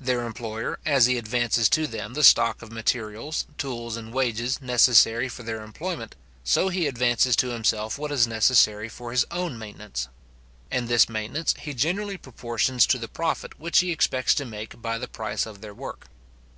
[0.00, 5.28] Their employer, as he advances to them the stock of materials, tools, and wages, necessary
[5.28, 10.08] for their employment, so he advances to himself what is necessary for his own maintenance;
[10.70, 14.96] and this maintenance he generally proportions to the profit which he expects to make by
[14.96, 16.06] the price of their work.